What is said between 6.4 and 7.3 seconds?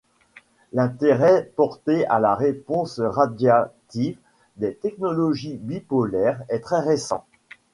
est très récent.